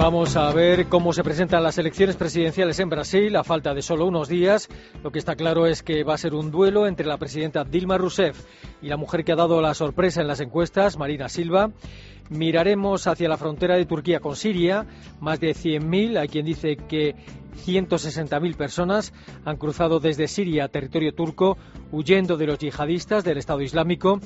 [0.00, 4.06] Vamos a ver cómo se presentan las elecciones presidenciales en Brasil a falta de solo
[4.06, 4.66] unos días.
[5.04, 7.98] Lo que está claro es que va a ser un duelo entre la presidenta Dilma
[7.98, 8.42] Rousseff
[8.80, 11.70] y la mujer que ha dado la sorpresa en las encuestas, Marina Silva.
[12.30, 14.86] Miraremos hacia la frontera de Turquía con Siria.
[15.20, 17.14] Más de 100.000, hay quien dice que
[17.66, 19.12] 160.000 personas
[19.44, 21.58] han cruzado desde Siria a territorio turco
[21.92, 24.18] huyendo de los yihadistas del Estado Islámico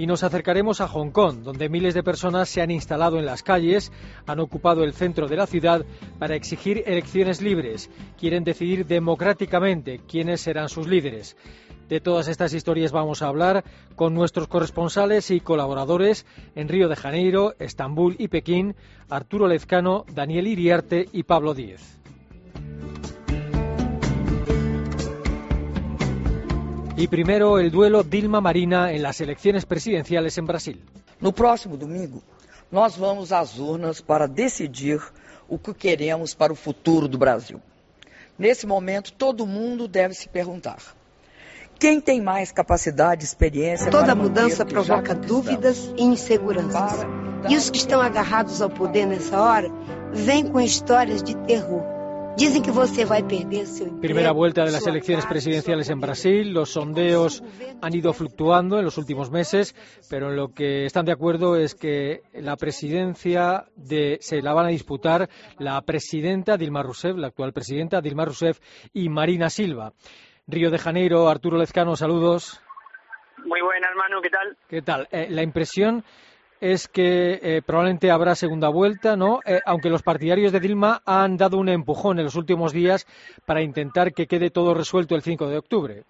[0.00, 3.42] y nos acercaremos a Hong Kong, donde miles de personas se han instalado en las
[3.42, 3.92] calles,
[4.26, 5.84] han ocupado el centro de la ciudad
[6.18, 7.90] para exigir elecciones libres.
[8.18, 11.36] Quieren decidir democráticamente quiénes serán sus líderes.
[11.90, 13.62] De todas estas historias vamos a hablar
[13.94, 18.76] con nuestros corresponsales y colaboradores en Río de Janeiro, Estambul y Pekín,
[19.10, 21.99] Arturo Lezcano, Daniel Iriarte y Pablo Díez.
[27.00, 30.84] Y primero el duelo Dilma Marina en las elecciones presidenciales en Brasil.
[31.18, 32.22] No próximo domingo,
[32.70, 35.00] nós vamos às urnas para decidir
[35.48, 37.58] o que queremos para o futuro do Brasil.
[38.38, 40.76] Nesse momento, todo mundo deve se perguntar:
[41.78, 47.06] quem tem mais capacidade, experiência Toda mudança provoca dúvidas e inseguranças.
[47.48, 49.72] E os que estão agarrados ao poder nessa hora
[50.12, 51.99] vêm com histórias de terror.
[52.36, 56.00] Dicen que você vai perder seu emprego, Primera vuelta de las elecciones casa, presidenciales en.
[56.00, 56.52] Brasil.
[56.52, 57.42] Los sondeos
[57.82, 59.74] han ido fluctuando en los últimos meses,
[60.08, 64.66] pero en lo que están de acuerdo es que la presidencia de, se la van
[64.66, 65.28] a disputar
[65.58, 68.58] la presidenta Dilma Rousseff, la actual presidenta Dilma Rousseff
[68.94, 69.92] y Marina Silva.
[70.46, 72.60] Río de Janeiro, Arturo Lezcano, saludos.
[73.44, 74.56] Muy buenas, Manu, ¿qué tal?
[74.68, 75.08] ¿Qué tal?
[75.10, 76.04] Eh, la impresión
[76.60, 79.40] es que eh, probablemente habrá segunda vuelta, ¿no?
[79.46, 83.06] Eh, aunque los partidarios de Dilma han dado un empujón en los últimos días
[83.46, 86.04] para intentar que quede todo resuelto el 5 de octubre.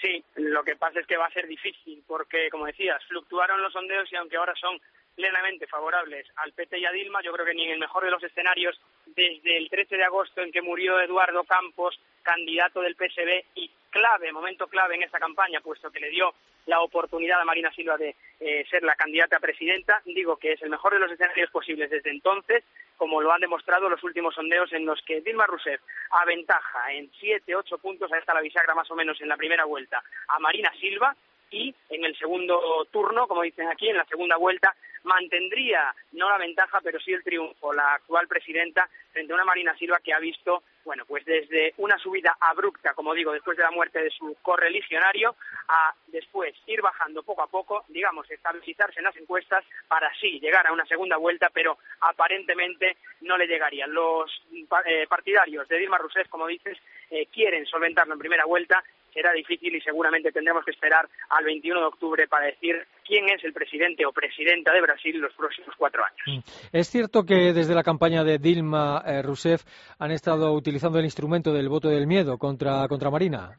[0.00, 3.72] Sí, lo que pasa es que va a ser difícil porque, como decías, fluctuaron los
[3.72, 4.78] sondeos y aunque ahora son
[5.14, 8.10] plenamente favorables al PT y a Dilma, yo creo que ni en el mejor de
[8.10, 13.44] los escenarios, desde el 13 de agosto en que murió Eduardo Campos, candidato del PSB
[13.54, 16.34] y clave, momento clave en esta campaña, puesto que le dio
[16.66, 20.62] la oportunidad a Marina Silva de eh, ser la candidata a presidenta, digo que es
[20.62, 22.64] el mejor de los escenarios posibles desde entonces,
[22.96, 25.80] como lo han demostrado los últimos sondeos en los que Dilma Rousseff
[26.10, 29.64] aventaja en siete, ocho puntos, ahí está la bisagra más o menos en la primera
[29.64, 31.14] vuelta, a Marina Silva
[31.50, 34.74] y en el segundo turno, como dicen aquí, en la segunda vuelta,
[35.04, 39.76] mantendría no la ventaja, pero sí el triunfo, la actual presidenta frente a una Marina
[39.76, 43.70] Silva que ha visto, bueno, pues desde una subida abrupta, como digo, después de la
[43.70, 45.36] muerte de su correligionario,
[45.68, 50.66] a después ir bajando poco a poco, digamos, estabilizarse en las encuestas para así llegar
[50.66, 53.92] a una segunda vuelta, pero aparentemente no le llegarían.
[53.92, 54.42] Los
[54.86, 56.78] eh, partidarios de Dilma Rousseff, como dices,
[57.10, 58.82] eh, quieren solventarlo en primera vuelta
[59.14, 63.44] será difícil y seguramente tendremos que esperar al 21 de octubre para decir quién es
[63.44, 66.44] el presidente o presidenta de Brasil los próximos cuatro años.
[66.72, 69.62] Es cierto que desde la campaña de Dilma eh, Rousseff
[69.98, 73.58] han estado utilizando el instrumento del voto del miedo contra, contra Marina.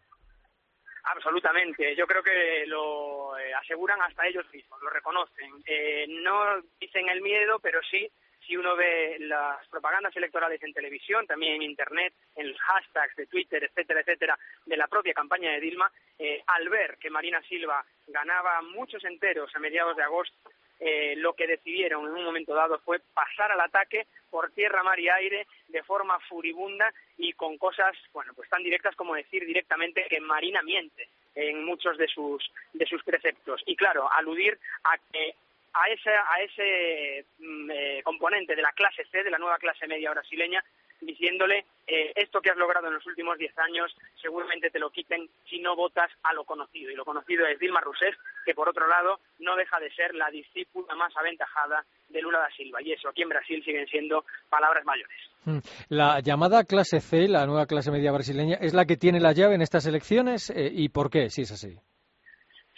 [1.03, 1.95] Absolutamente.
[1.95, 5.51] Yo creo que lo eh, aseguran hasta ellos mismos, lo reconocen.
[5.65, 8.09] Eh, no dicen el miedo, pero sí,
[8.45, 13.27] si uno ve las propagandas electorales en televisión, también en Internet, en los hashtags de
[13.27, 17.85] Twitter, etcétera, etcétera, de la propia campaña de Dilma, eh, al ver que Marina Silva
[18.07, 22.79] ganaba muchos enteros a mediados de agosto, eh, lo que decidieron en un momento dado
[22.79, 27.95] fue pasar al ataque por tierra, mar y aire de forma furibunda y con cosas,
[28.11, 32.85] bueno, pues tan directas como decir directamente que Marina miente en muchos de sus de
[32.85, 33.61] sus preceptos.
[33.65, 35.35] Y claro, aludir a que
[35.75, 39.87] a ese a ese mm, eh, componente de la clase C, de la nueva clase
[39.87, 40.63] media brasileña,
[41.01, 45.29] diciéndole eh, esto que has logrado en los últimos diez años seguramente te lo quiten
[45.49, 46.89] si no votas a lo conocido.
[46.91, 48.15] Y lo conocido es Dilma Rousseff,
[48.45, 52.49] que por otro lado no deja de ser la discípula más aventajada de Lula da
[52.55, 52.81] Silva.
[52.81, 55.17] Y eso aquí en Brasil siguen siendo palabras mayores.
[55.45, 55.59] Mm.
[55.89, 59.55] La llamada clase C, la nueva clase media brasileña, es la que tiene la llave
[59.55, 61.77] en estas elecciones eh, y por qué, si es así.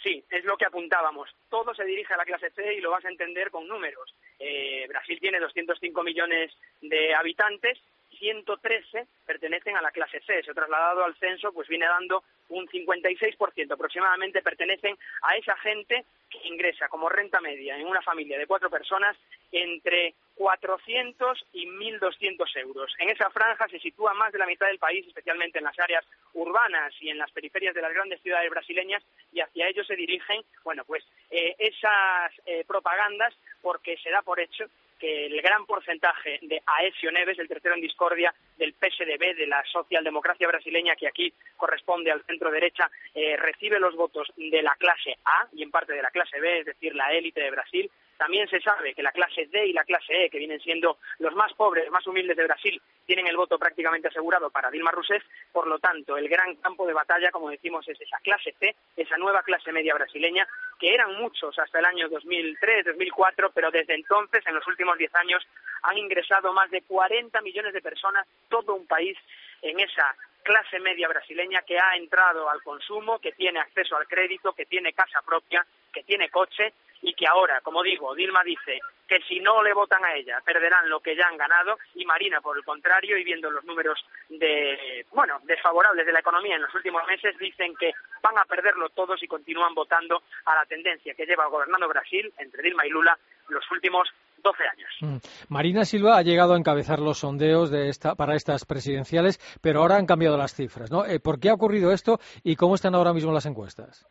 [0.02, 1.28] Sí, es lo que apuntábamos.
[1.48, 4.14] Todo se dirige a la clase C y lo vas a entender con números.
[4.38, 7.78] Eh, Brasil tiene 205 millones de habitantes,
[8.18, 10.42] 113 pertenecen a la clase C.
[10.42, 16.04] Se ha trasladado al censo, pues viene dando un 56% aproximadamente pertenecen a esa gente
[16.30, 19.16] que ingresa como renta media en una familia de cuatro personas
[19.52, 22.94] entre 400 y 1.200 euros.
[23.00, 26.04] En esa franja se sitúa más de la mitad del país, especialmente en las áreas
[26.32, 29.02] urbanas y en las periferias de las grandes ciudades brasileñas,
[29.32, 34.38] y hacia ellos se dirigen, bueno, pues eh, esas eh, propagandas, porque se da por
[34.38, 34.66] hecho
[35.00, 39.64] que el gran porcentaje de Aesio Neves, el tercero en discordia del PSDB, de la
[39.64, 45.16] socialdemocracia brasileña, que aquí corresponde al centro derecha, eh, recibe los votos de la clase
[45.24, 48.48] A y en parte de la clase B, es decir, la élite de Brasil, también
[48.48, 51.54] se sabe que la clase D y la clase E, que vienen siendo los más
[51.54, 55.22] pobres, más humildes de Brasil, tienen el voto prácticamente asegurado para Dilma Rousseff.
[55.52, 59.16] Por lo tanto, el gran campo de batalla, como decimos, es esa clase C, esa
[59.16, 60.46] nueva clase media brasileña,
[60.80, 65.14] que eran muchos hasta el año 2003, 2004, pero desde entonces, en los últimos diez
[65.14, 65.46] años,
[65.82, 69.16] han ingresado más de 40 millones de personas, todo un país,
[69.62, 74.54] en esa clase media brasileña que ha entrado al consumo, que tiene acceso al crédito,
[74.54, 76.72] que tiene casa propia, que tiene coche
[77.02, 80.88] y que ahora, como digo, Dilma dice que si no le votan a ella perderán
[80.88, 83.98] lo que ya han ganado y Marina, por el contrario, y viendo los números
[84.28, 87.92] de, bueno, desfavorables de la economía en los últimos meses, dicen que
[88.22, 92.62] van a perderlo todos y continúan votando a la tendencia que lleva gobernando Brasil entre
[92.62, 93.18] Dilma y Lula
[93.48, 94.08] los últimos
[94.42, 94.90] 12 años.
[95.00, 95.16] Mm.
[95.48, 99.96] Marina Silva ha llegado a encabezar los sondeos de esta, para estas presidenciales, pero ahora
[99.96, 100.90] han cambiado las cifras.
[100.90, 101.04] ¿no?
[101.06, 104.06] Eh, ¿Por qué ha ocurrido esto y cómo están ahora mismo las encuestas?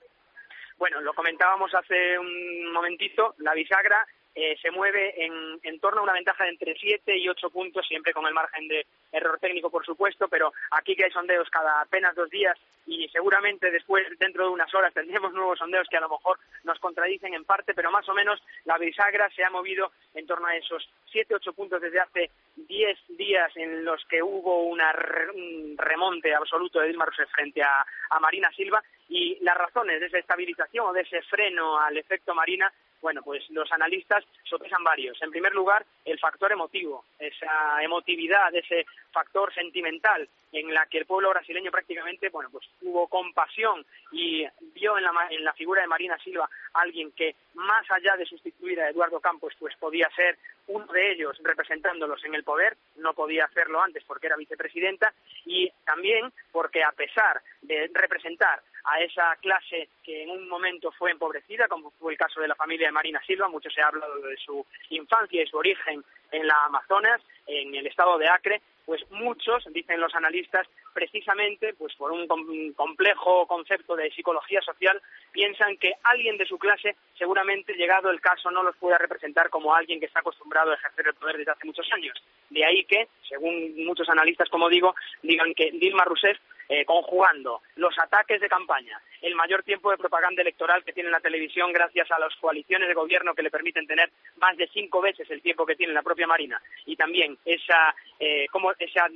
[0.77, 6.03] Bueno, lo comentábamos hace un momentito, la bisagra eh, se mueve en, en, torno a
[6.03, 9.71] una ventaja de entre 7 y 8 puntos, siempre con el margen de error técnico,
[9.71, 14.45] por supuesto, pero aquí que hay sondeos cada apenas dos días y seguramente después, dentro
[14.45, 17.89] de unas horas, tendremos nuevos sondeos que a lo mejor nos contradicen en parte, pero
[17.89, 21.81] más o menos la bisagra se ha movido en torno a esos 7, 8 puntos
[21.81, 24.93] desde hace 10 días en los que hubo una,
[25.33, 30.05] un remonte absoluto de Dilma Rousseff frente a, a Marina Silva y las razones de
[30.05, 32.71] esa estabilización o de ese freno al efecto Marina
[33.01, 35.21] bueno, pues los analistas sopesan varios.
[35.21, 41.05] En primer lugar, el factor emotivo, esa emotividad, ese factor sentimental en la que el
[41.05, 45.87] pueblo brasileño prácticamente, bueno, pues tuvo compasión y vio en la, en la figura de
[45.87, 50.37] Marina Silva alguien que, más allá de sustituir a Eduardo Campos, pues podía ser
[50.67, 55.13] uno de ellos representándolos en el poder, no podía hacerlo antes porque era vicepresidenta,
[55.45, 61.12] y también porque a pesar de representar a esa clase que en un momento fue
[61.12, 64.18] empobrecida, como fue el caso de la familia de Marina Silva, mucho se ha hablado
[64.21, 69.01] de su infancia y su origen en la Amazonas, en el estado de Acre, pues
[69.12, 70.65] muchos, dicen los analistas,
[70.97, 72.25] precisamente pues por un
[72.73, 74.99] complejo concepto de psicología social,
[75.31, 79.75] piensan que alguien de su clase, seguramente llegado el caso, no los pueda representar como
[79.75, 82.17] alguien que está acostumbrado a ejercer el poder desde hace muchos años.
[82.49, 87.97] De ahí que, según muchos analistas, como digo, digan que Dilma Rousseff eh, conjugando los
[87.97, 92.19] ataques de campaña, el mayor tiempo de propaganda electoral que tiene la televisión gracias a
[92.19, 95.75] las coaliciones de gobierno que le permiten tener más de cinco veces el tiempo que
[95.75, 99.07] tiene la propia Marina y también esa, eh, como esa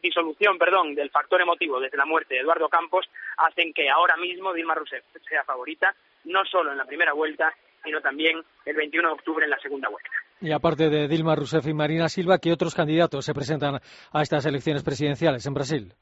[0.00, 4.52] disolución perdón, del factor emotivo desde la muerte de Eduardo Campos hacen que ahora mismo
[4.52, 9.14] Dilma Rousseff sea favorita no solo en la primera vuelta, sino también el 21 de
[9.14, 10.10] octubre en la segunda vuelta.
[10.40, 14.46] Y aparte de Dilma Rousseff y Marina Silva, ¿qué otros candidatos se presentan a estas
[14.46, 15.92] elecciones presidenciales en Brasil?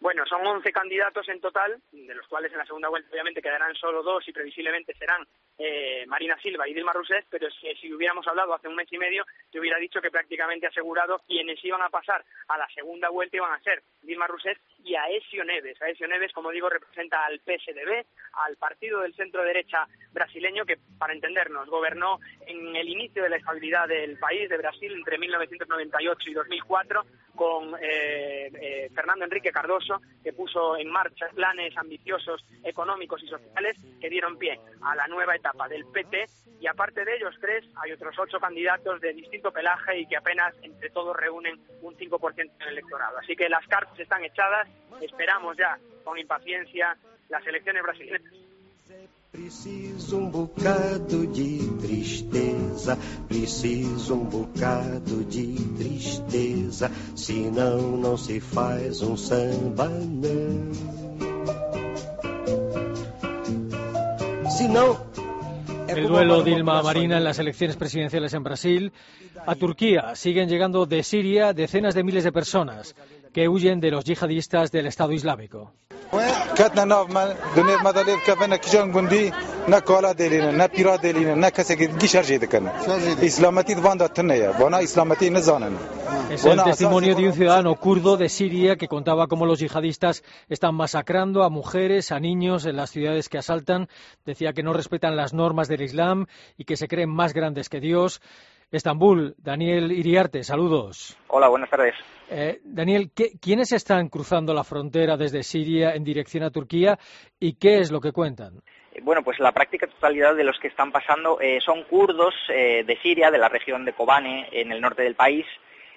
[0.00, 3.74] Bueno, son 11 candidatos en total, de los cuales en la segunda vuelta obviamente quedarán
[3.74, 5.26] solo dos y previsiblemente serán
[5.58, 9.24] eh, Marina Silva y Dilma Rousseff, pero si, hubiéramos hablado hace un mes y medio,
[9.50, 13.52] te hubiera dicho que prácticamente asegurado quienes iban a pasar a la segunda vuelta iban
[13.52, 14.58] a ser Dilma Rousseff
[14.88, 15.80] y Aesio Neves.
[15.82, 18.06] Aesio Neves, como digo, representa al PSDB,
[18.46, 23.36] al partido del centro derecha brasileño que, para entendernos, gobernó en el inicio de la
[23.36, 27.04] estabilidad del país de Brasil entre 1998 y 2004
[27.34, 33.76] con eh, eh, Fernando Enrique Cardoso, que puso en marcha planes ambiciosos económicos y sociales
[34.00, 36.26] que dieron pie a la nueva etapa del PT.
[36.60, 40.52] Y aparte de ellos tres, hay otros ocho candidatos de distinto pelaje y que apenas
[40.62, 43.18] entre todos reúnen un 5% en el electorado.
[43.18, 44.68] Así que las cartas están echadas,
[45.00, 46.96] esperamos ya con impaciencia
[47.28, 48.32] las elecciones brasileñas
[49.30, 52.96] Preciso um bocado de tristeza,
[53.28, 60.72] preciso um bocado de tristeza, senão não se faz um samba não.
[64.50, 65.07] Senão
[65.88, 68.92] El duelo Dilma-Marina en las elecciones presidenciales en Brasil.
[69.46, 72.94] A Turquía siguen llegando de Siria decenas de miles de personas
[73.32, 75.72] que huyen de los yihadistas del Estado Islámico.
[86.30, 90.74] Es el testimonio de un ciudadano kurdo de Siria que contaba cómo los yihadistas están
[90.74, 93.88] masacrando a mujeres, a niños en las ciudades que asaltan.
[94.24, 97.80] Decía que no respetan las normas del Islam y que se creen más grandes que
[97.80, 98.20] Dios.
[98.70, 99.34] Estambul.
[99.38, 101.16] Daniel Iriarte, saludos.
[101.28, 101.94] Hola, buenas tardes.
[102.30, 106.98] Eh, Daniel, ¿quiénes están cruzando la frontera desde Siria en dirección a Turquía
[107.40, 108.60] y qué es lo que cuentan?
[108.92, 112.98] Eh, bueno, pues la práctica totalidad de los que están pasando eh, son kurdos de
[113.02, 115.46] Siria, de la región de Kobane, en el norte del país.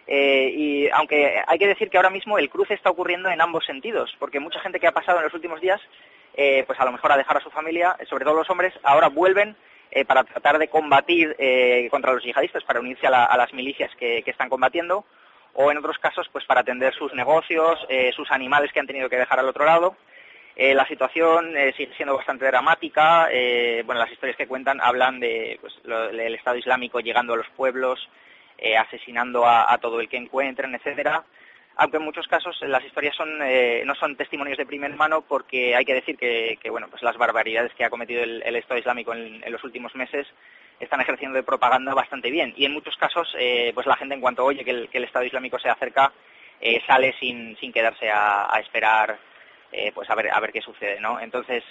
[0.07, 4.09] y aunque hay que decir que ahora mismo el cruce está ocurriendo en ambos sentidos,
[4.17, 5.81] porque mucha gente que ha pasado en los últimos días,
[6.33, 9.55] pues a lo mejor a dejar a su familia, sobre todo los hombres, ahora vuelven
[10.07, 11.35] para tratar de combatir
[11.89, 15.05] contra los yihadistas, para unirse a, las milicias que, están combatiendo,
[15.53, 19.09] o en otros casos pues para atender sus negocios, eh, sus animales que han tenido
[19.09, 19.95] que dejar al otro lado.
[20.55, 23.29] Eh, la situación eh, sigue siendo bastante dramática.
[23.85, 28.09] bueno, las historias que cuentan hablan de pues, el Estado Islámico llegando a los pueblos,
[28.77, 31.23] asesinando a, todo el que encuentren, etcétera.
[31.81, 35.83] Aunque en muchos casos las historias son, no son testimonios de primera mano porque hay
[35.83, 39.63] que decir que, bueno, pues las barbaridades que ha cometido el, Estado Islámico en, los
[39.63, 40.27] últimos meses
[40.79, 42.53] están ejerciendo de propaganda bastante bien.
[42.55, 45.57] Y en muchos casos, eh, pues la gente en cuanto oye que el, Estado Islámico
[45.57, 46.13] se acerca,
[46.59, 49.17] eh, sale sin, sin quedarse a, esperar
[49.71, 51.19] eh, pues a ver, a ver qué sucede, ¿no?
[51.19, 51.63] Entonces,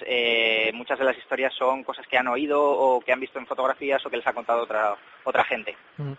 [0.73, 4.05] muchas de las historias son cosas que han oído o que han visto en fotografías
[4.05, 5.77] o que les ha contado otra, otra gente.
[5.97, 6.13] Mm.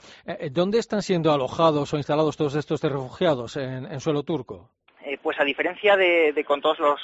[0.52, 3.58] ¿Dónde están siendo alojados o instalados todos estos refugiados?
[3.58, 4.70] ¿En, suelo turco?
[5.24, 7.00] pues a diferencia de, de con todos los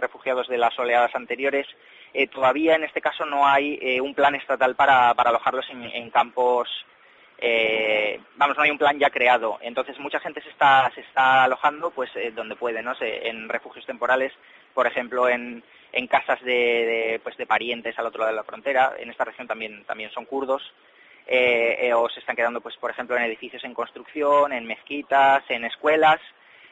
[0.00, 1.66] refugiados de las oleadas anteriores,
[2.14, 6.68] eh, todavía en este caso no hay eh, un plan estatal para, alojarlos en, campos,
[7.38, 9.58] eh, vamos, no hay un plan ya creado.
[9.62, 12.94] Entonces mucha gente se está, se está alojando pues donde puede, ¿no?
[13.00, 14.32] en refugios temporales,
[14.74, 15.62] por ejemplo, en,
[16.08, 18.94] casas de, pues, de parientes al otro lado de la frontera.
[18.98, 20.62] En esta región también, también son kurdos.
[21.26, 26.20] o se están quedando, pues, por ejemplo, en edificios en construcción, en mezquitas, en escuelas.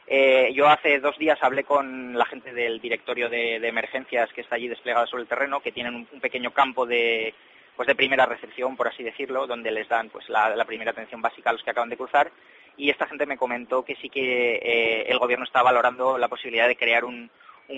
[0.08, 4.54] Eh, yo hace dos días hablé con la gente del directorio de, emergencias que está
[4.54, 7.34] allí desplegado sobre el terreno, que tienen un, pequeño campo de,
[7.76, 11.50] pues de primera recepción, por así decirlo, donde les dan pues la, primera atención básica
[11.50, 12.32] a los que acaban de cruzar.
[12.78, 16.66] Y esta gente me comentó que sí que eh, el gobierno está valorando la posibilidad
[16.66, 17.30] de crear un,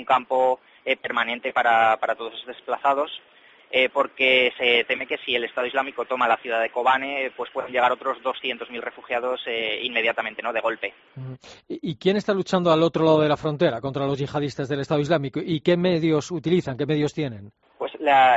[0.07, 3.11] campo eh, permanente para, para todos los desplazados
[3.71, 7.50] eh, porque se teme que si el Estado Islámico toma la ciudad de Kobane, pues
[7.52, 9.40] pueden llegar otros 200.000 refugiados
[9.83, 10.52] inmediatamente, ¿no?
[10.52, 10.95] De golpe.
[11.69, 15.00] ¿Y quién está luchando al otro lado de la frontera contra los yihadistas del Estado
[15.00, 15.40] Islámico?
[15.43, 16.78] ¿Y qué medios utilizan?
[16.78, 17.52] ¿Qué medios tienen?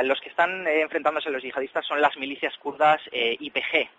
[0.04, 3.90] Los que están eh, enfrentándose los yihadistas son las milicias kurdas IPG,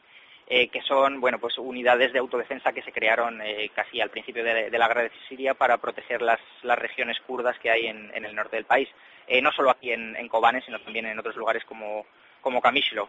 [0.48, 3.40] que son bueno pues unidades de autodefensa que se crearon
[3.74, 7.86] casi al principio de, la guerra de Siria para proteger las, regiones kurdas que hay
[7.86, 8.88] en, el norte del país.
[9.26, 12.06] Eh, no solo aquí en, Kobane, sino también en otros lugares como,
[12.40, 13.08] como Kamishlo.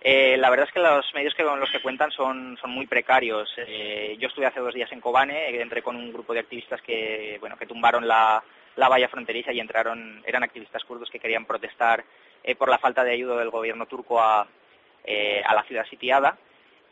[0.00, 2.86] Eh, la verdad es que los medios que, con los que cuentan son, son muy
[2.86, 3.50] precarios.
[3.56, 7.38] Eh, yo estuve hace dos días en Kobane, entré con un grupo de activistas que,
[7.40, 8.42] bueno, que tumbaron la,
[8.76, 12.04] la valla fronteriza y entraron, eran activistas kurdos que querían protestar
[12.58, 16.36] por la falta de ayuda del gobierno turco a, a la ciudad sitiada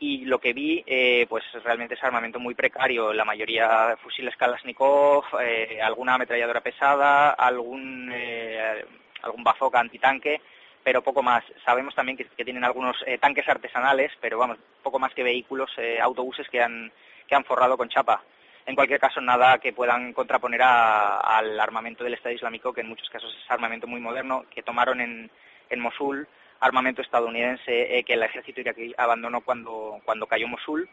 [0.03, 5.23] y lo que vi eh, pues realmente es armamento muy precario, la mayoría fusiles Kalashnikov,
[5.41, 8.83] eh, alguna ametralladora pesada, algún eh,
[9.21, 10.41] algún bazooka antitanque,
[10.83, 11.45] pero poco más.
[11.63, 15.71] Sabemos también que, tienen algunos eh, tanques artesanales, pero vamos, poco más que vehículos,
[16.01, 16.91] autobuses que han
[17.25, 18.21] que han forrado con chapa.
[18.65, 23.09] En cualquier caso, nada que puedan contraponer al armamento del Estado Islámico, que en muchos
[23.09, 25.29] casos es armamento muy moderno, que tomaron en,
[25.69, 26.27] en Mosul
[26.63, 30.89] armamento estadounidense eh, que el ejército iraquí abandonó cuando, cuando cayó Mosul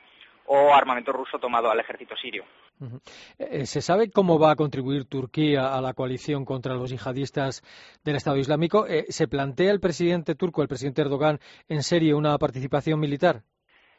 [0.46, 2.44] o armamento ruso tomado al ejército sirio.
[3.38, 7.62] Eh, ¿Se sabe cómo va a contribuir Turquía a la coalición contra los yihadistas
[8.04, 8.86] del Estado Islámico?
[8.86, 13.42] Eh, ¿Se plantea el presidente turco, el presidente Erdogan, en serio una participación militar?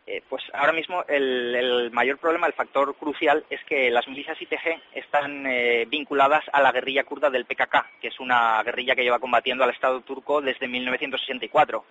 [0.08, 4.82] Eh, pues ahora mismo el, mayor problema, el factor crucial, es que las milicias ITG
[4.96, 9.20] están eh, vinculadas a la guerrilla kurda del PKK, que es una guerrilla que lleva
[9.20, 11.86] combatiendo al Estado turco desde 1964.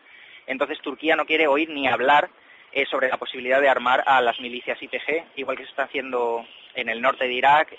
[0.46, 2.28] Entonces Turquía no quiere oír ni hablar
[2.72, 6.44] eh, sobre la posibilidad de armar a las milicias ITG, igual que se está haciendo
[6.74, 7.74] en el norte de Irak.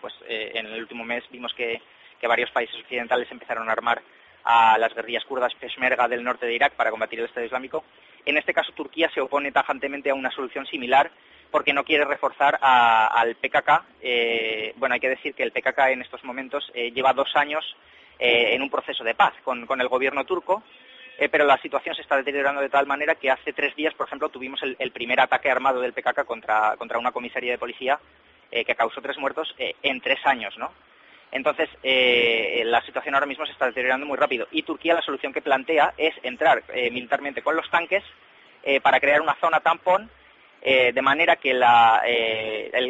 [0.00, 1.80] pues en el último mes vimos que,
[2.20, 4.00] que varios países occidentales empezaron a armar
[4.44, 7.84] a las guerrillas kurdas Peshmerga del norte de Irak para combatir el Estado Islámico
[8.24, 11.10] en este caso, Turquía se opone tajantemente a una solución similar
[11.50, 13.84] porque no quiere reforzar al PKK.
[14.00, 17.76] Eh, bueno, hay que decir que el PKK en estos momentos eh, lleva dos años
[18.18, 20.62] eh, en un proceso de paz con, el gobierno turco,
[21.30, 24.28] pero la situación se está deteriorando de tal manera que hace tres días, por ejemplo,
[24.28, 28.00] tuvimos el, primer ataque armado del PKK contra, contra una comisaría de policía
[28.50, 30.72] que causó tres muertos en tres años, ¿no?
[31.32, 35.32] Entonces, eh, la situación ahora mismo se está deteriorando muy rápido y Turquía la solución
[35.32, 38.04] que plantea es entrar eh, militarmente con los tanques
[38.62, 40.10] eh, para crear una zona tampón
[40.64, 42.00] de manera que la,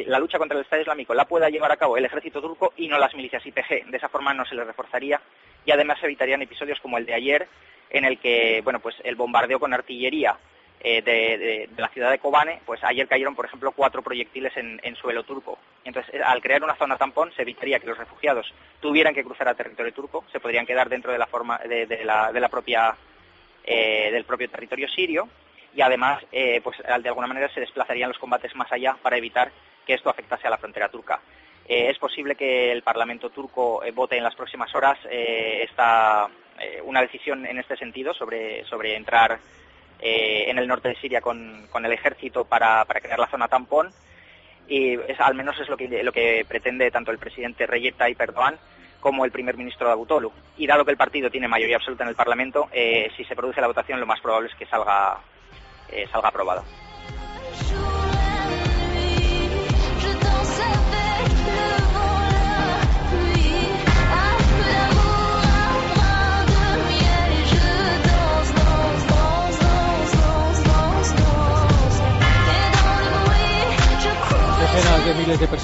[0.07, 2.87] la, lucha contra el Estado Islámico la pueda llevar a cabo el ejército turco y
[2.87, 3.87] no las milicias IPG.
[3.87, 5.19] De esa forma no se les reforzaría
[5.65, 7.49] y además evitarían episodios como el de ayer
[7.89, 10.37] en el que, bueno, pues el bombardeo con artillería
[10.85, 15.23] eh, de, la ciudad de Kobane, pues ayer cayeron, por ejemplo, cuatro proyectiles en, suelo
[15.23, 15.57] turco.
[15.85, 19.47] Entonces, eh, al crear una zona tampón, se evitaría que los refugiados tuvieran que cruzar
[19.47, 22.97] a territorio turco, se podrían quedar dentro de la forma de, de la propia
[23.63, 25.29] eh, del propio territorio sirio
[25.73, 26.23] y además,
[26.63, 29.51] pues de alguna manera se desplazarían los combates más allá para evitar
[29.87, 31.21] que esto afectase a la frontera turca.
[31.67, 36.29] es posible que el Parlamento turco vote en las próximas horas esta,
[36.83, 39.39] una decisión en este sentido sobre, sobre entrar
[40.03, 43.91] eh, en el norte de Siria con, el ejército para, crear la zona tampón
[44.69, 48.59] y al menos es lo que, lo que pretende tanto el presidente Recep Tayyip Erdogan
[49.01, 50.33] como el primer ministro Davutoglu.
[50.57, 53.61] Y dado que el partido tiene mayoría absoluta en el Parlamento, eh, si se produce
[53.61, 55.19] la votación lo más probable es que salga,
[55.91, 56.65] eh, salga aprobado.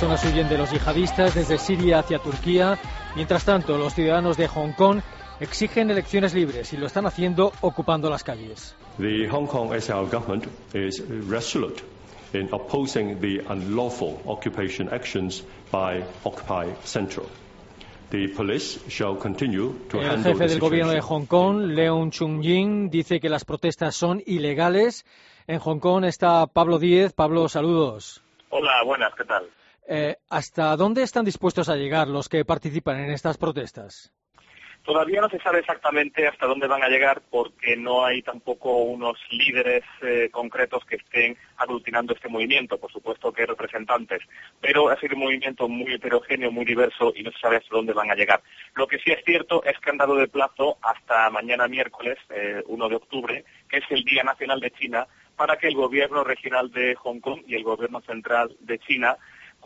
[0.00, 2.78] Personas huyen de los yihadistas desde Siria hacia Turquía.
[3.16, 5.00] Mientras tanto, los ciudadanos de Hong Kong
[5.40, 8.76] exigen elecciones libres y lo están haciendo ocupando las calles.
[8.98, 9.70] The Hong Kong
[10.08, 11.82] government is resolute
[12.32, 17.26] in opposing the unlawful occupation actions by Occupy Central.
[18.10, 23.18] The police shall continue to El jefe del gobierno de Hong Kong, Leung Chung-ying, dice
[23.18, 25.04] que las protestas son ilegales.
[25.48, 27.14] En Hong Kong está Pablo Díez.
[27.14, 28.22] Pablo, saludos.
[28.50, 29.50] Hola, buenas, ¿qué tal?
[29.90, 34.12] Eh, ¿Hasta dónde están dispuestos a llegar los que participan en estas protestas?
[34.84, 39.18] Todavía no se sabe exactamente hasta dónde van a llegar porque no hay tampoco unos
[39.30, 42.78] líderes eh, concretos que estén aglutinando este movimiento.
[42.78, 44.20] Por supuesto que representantes,
[44.60, 47.94] pero ha sido un movimiento muy heterogéneo, muy diverso y no se sabe hasta dónde
[47.94, 48.42] van a llegar.
[48.74, 52.18] Lo que sí es cierto es que han dado de plazo hasta mañana miércoles,
[52.66, 56.24] 1 eh, de octubre, que es el Día Nacional de China, para que el gobierno
[56.24, 59.16] regional de Hong Kong y el gobierno central de China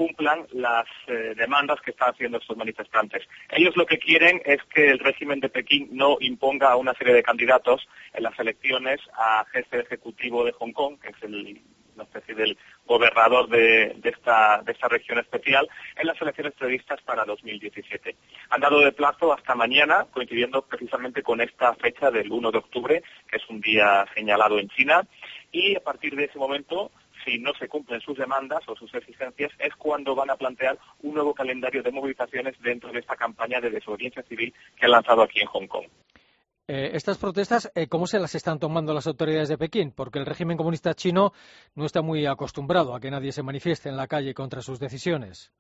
[0.03, 3.23] cumplan las eh, demandas que están haciendo estos manifestantes.
[3.51, 7.15] Ellos lo que quieren es que el régimen de Pekín no imponga a una serie
[7.15, 11.63] de candidatos en las elecciones a jefe ejecutivo de Hong Kong, que es el,
[11.95, 17.25] una especie del gobernador de, esta, de esta región especial, en las elecciones previstas para
[17.25, 18.17] 2017.
[18.51, 23.03] Han dado de plazo hasta mañana, coincidiendo precisamente con esta fecha del 1 de octubre,
[23.29, 25.07] que es un día señalado en China,
[25.53, 26.91] y a partir de ese momento
[27.25, 31.15] si no se cumplen sus demandas o sus exigencias, es cuando van a plantear un
[31.15, 35.41] nuevo calendario de movilizaciones dentro de esta campaña de desobediencia civil que han lanzado aquí
[35.41, 35.87] en Hong Kong.
[36.69, 39.93] Eh, estas protestas, eh, ¿cómo se las están tomando las autoridades de Pekín?
[39.93, 41.33] Porque el régimen comunista chino
[41.75, 45.53] no está muy acostumbrado a que nadie se manifieste en la calle contra sus decisiones.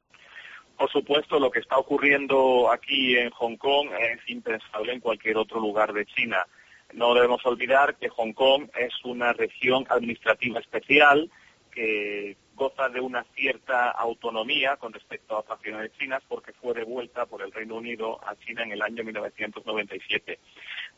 [0.78, 5.60] Por supuesto, lo que está ocurriendo aquí en Hong Kong es impensable en cualquier otro
[5.60, 6.46] lugar de China.
[6.92, 11.30] No debemos olvidar que Hong Kong es una región administrativa especial
[11.72, 17.42] que goza de una cierta autonomía con respecto a ciudades chinas porque fue devuelta por
[17.42, 20.38] el Reino Unido a China en el año 1997.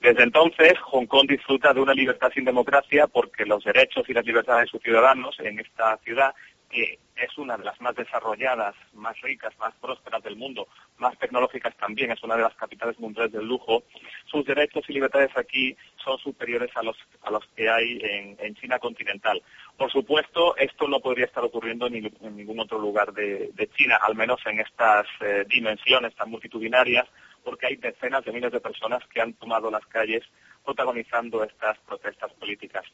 [0.01, 4.27] Desde entonces, Hong Kong disfruta de una libertad sin democracia porque los derechos y las
[4.27, 6.35] libertades de sus ciudadanos en esta ciudad
[6.75, 10.67] que es una de las más desarrolladas, más ricas, más prósperas del mundo,
[10.99, 13.85] más tecnológicas también, es una de las capitales mundiales del lujo,
[14.27, 18.79] sus derechos y libertades aquí son superiores a los, a los que hay en, China
[18.79, 19.41] continental.
[19.77, 24.41] Por supuesto, esto no podría estar ocurriendo en, ningún otro lugar de, China, al menos
[24.47, 27.07] en estas eh, dimensiones tan multitudinarias,
[27.43, 30.23] porque hay decenas de miles de personas que han tomado las calles
[30.65, 32.85] protagonizando estas protestas políticas.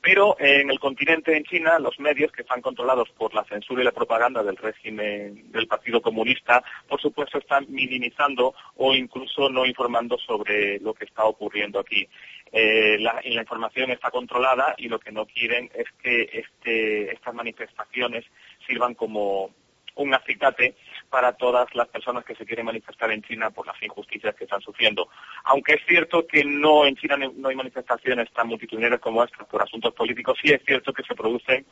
[0.00, 3.84] Pero en el continente, en China, los medios que están controlados por la censura y
[3.84, 10.18] la propaganda del régimen del Partido Comunista, por supuesto, están minimizando o incluso no informando
[10.18, 12.06] sobre lo que está ocurriendo aquí.
[12.52, 17.34] Eh, la, la, información está controlada y lo que no quieren es que este, estas
[17.34, 18.24] manifestaciones
[18.66, 19.50] sirvan como
[19.96, 20.74] un acicate
[21.14, 24.60] para todas las personas que se quieren manifestar en China por las injusticias que están
[24.60, 25.06] sufriendo.
[25.44, 29.62] Aunque es cierto que no en China no hay manifestaciones tan multitudinarias como estas por
[29.62, 31.66] asuntos políticos, sí es cierto que se producen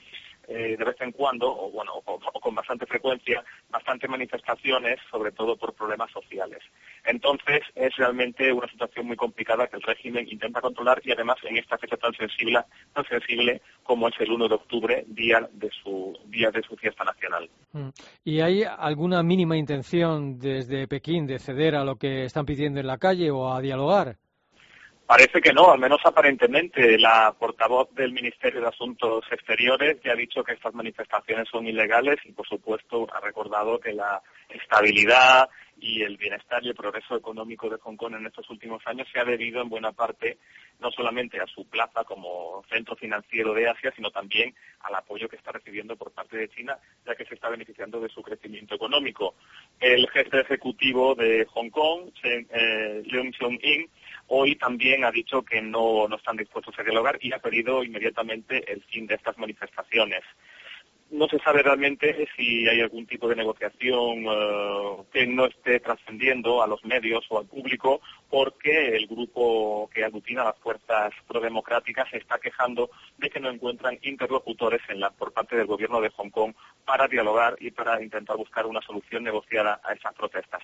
[0.49, 5.57] eh, de vez en cuando, o bueno, o, con bastante frecuencia, bastantes manifestaciones, sobre todo
[5.57, 6.61] por problemas sociales.
[7.05, 11.57] Entonces, es realmente una situación muy complicada que el régimen intenta controlar y además en
[11.57, 12.61] esta fecha tan sensible,
[12.93, 17.05] tan sensible como es el 1 de octubre, día de su, día de su fiesta
[17.05, 17.49] nacional.
[17.73, 17.89] Mm.
[18.25, 22.87] ¿Y hay alguna mínima intención desde Pekín de ceder a lo que están pidiendo en
[22.87, 24.17] la calle o a dialogar?
[25.13, 26.99] Parece que no, al menos aparentemente.
[26.99, 32.17] La portavoz del Ministerio de Asuntos Exteriores ya ha dicho que estas manifestaciones son ilegales
[32.25, 37.69] y, por supuesto, ha recordado que la estabilidad y el bienestar y el progreso económico
[37.69, 40.39] de Hong Kong en estos últimos años se ha debido en buena parte
[40.81, 45.37] no solamente a su plaza como centro financiero de Asia, sino también al apoyo que
[45.37, 49.35] está recibiendo por parte de China, ya que se está beneficiando de su crecimiento económico.
[49.79, 53.91] El jefe ejecutivo de Hong Kong, Chen, eh, Leung in
[54.35, 58.65] hoy también ha dicho que no, no están dispuestos a dialogar y ha pedido inmediatamente
[58.73, 60.23] el fin de estas manifestaciones.
[61.11, 66.63] No se sabe realmente si hay algún tipo de negociación eh, que no esté trascendiendo
[66.63, 72.17] a los medios o al público, porque el grupo que aglutina las fuerzas prodemocráticas se
[72.17, 76.31] está quejando de que no encuentran interlocutores en la, por parte del gobierno de Hong
[76.31, 76.55] Kong
[76.87, 80.63] para dialogar y para intentar buscar una solución negociada a esas protestas,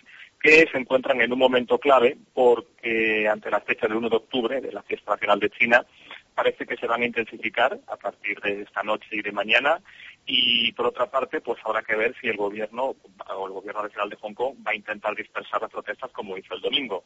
[0.71, 4.73] se encuentran en un momento clave porque ante la fecha del 1 de octubre de
[4.73, 5.85] la fiesta nacional de China
[6.35, 9.81] parece que se van a intensificar a partir de esta noche y de mañana
[10.31, 12.95] y por otra parte, pues habrá que ver si el gobierno
[13.35, 16.55] o el gobierno nacional de Hong Kong va a intentar dispersar las protestas como hizo
[16.55, 17.03] el domingo.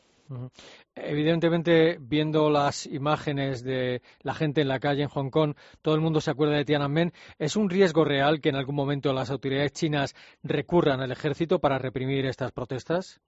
[0.96, 6.00] Evidentemente, viendo las imágenes de la gente en la calle en Hong Kong, todo el
[6.00, 7.12] mundo se acuerda de Tiananmen.
[7.38, 11.78] ¿Es un riesgo real que en algún momento las autoridades chinas recurran al ejército para
[11.78, 13.20] reprimir estas protestas?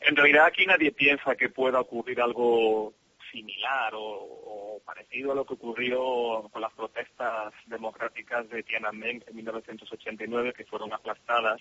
[0.00, 2.94] En realidad aquí nadie piensa que pueda ocurrir algo
[3.30, 10.52] similar o, parecido a lo que ocurrió con las protestas democráticas de Tiananmen en 1989,
[10.54, 11.60] que fueron aplastadas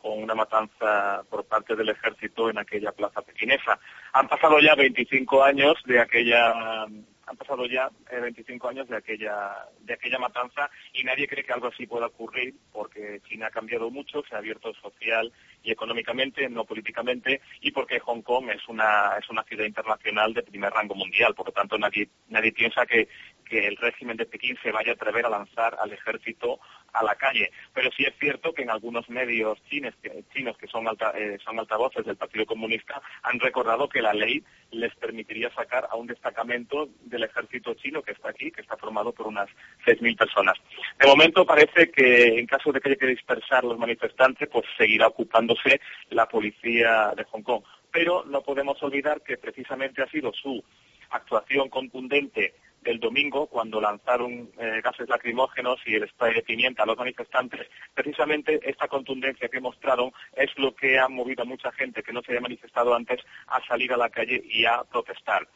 [0.00, 3.78] con una matanza por parte del ejército en aquella plaza pequinesa.
[4.12, 6.86] Han pasado ya 25 años de aquella
[7.30, 11.52] han pasado ya 25 eh, años de aquella, de aquella matanza y nadie cree que
[11.52, 16.48] algo así pueda ocurrir porque China ha cambiado mucho, se ha abierto social y económicamente,
[16.48, 20.94] no políticamente, y porque Hong Kong es una, es una ciudad internacional de primer rango
[20.96, 21.34] mundial.
[21.34, 23.08] Por lo tanto, nadie, nadie piensa que,
[23.44, 26.58] que el régimen de Pekín se vaya a atrever a lanzar al ejército
[26.92, 27.50] a la calle.
[27.72, 31.58] Pero sí es cierto que en algunos medios chinos que, chinos que son, eh, son
[31.58, 36.88] altavoces del Partido Comunista han recordado que la ley les permitiría sacar a un destacamento
[37.02, 39.48] del ejército chino que está aquí, que está formado por unas
[39.86, 40.56] 6.000 personas.
[40.98, 45.08] De momento parece que en caso de que haya que dispersar los manifestantes, pues seguirá
[45.08, 47.62] ocupándose la policía de Hong Kong.
[47.92, 50.62] Pero no podemos olvidar que precisamente ha sido su
[51.10, 56.86] actuación contundente del domingo, cuando lanzaron eh, gases lacrimógenos y el spray de pimienta a
[56.86, 62.02] los manifestantes, precisamente esta contundencia que mostraron es lo que ha movido a mucha gente
[62.02, 65.46] que no se había manifestado antes a salir a la calle y a protestar.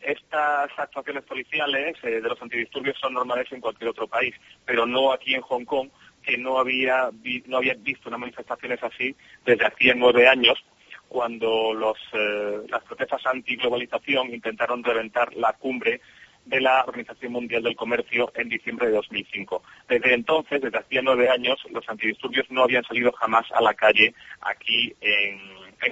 [0.00, 5.12] Estas actuaciones policiales eh, de los antidisturbios son normales en cualquier otro país, pero no
[5.12, 5.88] aquí en Hong Kong,
[6.22, 7.10] que no había,
[7.46, 10.62] no había visto unas manifestaciones así desde hacía nueve años,
[11.08, 16.00] cuando los, eh, las protestas anti-globalización intentaron reventar la cumbre
[16.44, 19.62] de la Organización Mundial del Comercio en diciembre de 2005.
[19.88, 24.14] Desde entonces, desde hacía nueve años, los antidisturbios no habían salido jamás a la calle
[24.40, 25.40] aquí en,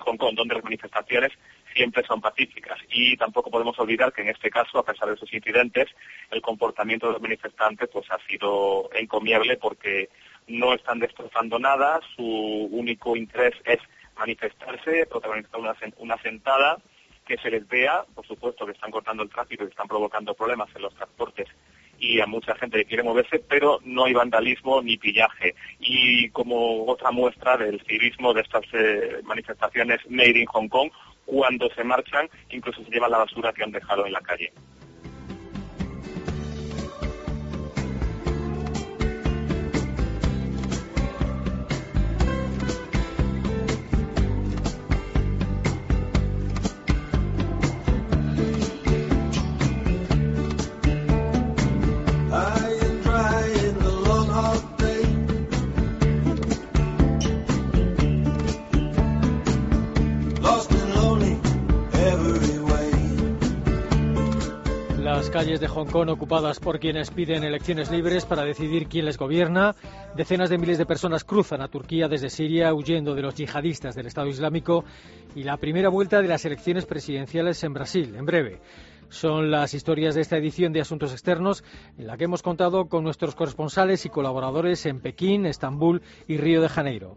[0.01, 1.33] Hong Kong, donde las manifestaciones
[1.75, 2.79] siempre son pacíficas.
[2.91, 5.89] Y tampoco podemos olvidar que en este caso, a pesar de esos incidentes,
[6.31, 10.09] el comportamiento de los manifestantes pues ha sido encomiable porque
[10.49, 13.79] no están destrozando nada, su único interés es
[14.17, 16.79] manifestarse, protagonizar una, una sentada
[17.33, 20.69] que se les vea, por supuesto que están cortando el tráfico y están provocando problemas
[20.77, 21.49] en los transportes
[21.99, 25.55] y a mucha gente que quiere moverse, pero no hay vandalismo ni pillaje.
[25.81, 30.91] Y como otra muestra del civismo de estas eh, manifestaciones Made in Hong Kong,
[31.25, 34.53] cuando se marchan, incluso se llevan la basura que han dejado en la calle.
[65.33, 69.75] Calles de Hong Kong ocupadas por quienes piden elecciones libres para decidir quién les gobierna.
[70.15, 74.09] Decenas de miles de personas cruzan a Turquía desde Siria huyendo de los yihadistas del
[74.09, 74.85] Estado Islámico
[75.35, 78.61] y la primera vuelta de las elecciones presidenciales en Brasil, en breve.
[79.09, 81.65] Son las historias de esta edición de Asuntos Externos
[81.97, 86.61] en la que hemos contado con nuestros corresponsales y colaboradores en Pekín, Estambul y Río
[86.61, 87.17] de Janeiro.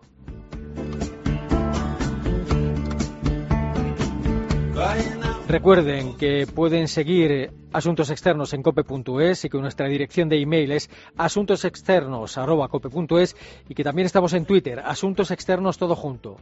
[5.48, 10.90] Recuerden que pueden seguir Asuntos Externos en cope.es y que nuestra dirección de email es
[11.18, 13.36] asuntosexternos.cope.es
[13.70, 16.38] y que también estamos en Twitter, Asuntos Externos todo junto.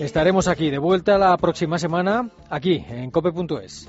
[0.00, 3.88] Estaremos aquí de vuelta la próxima semana, aquí en cope.es.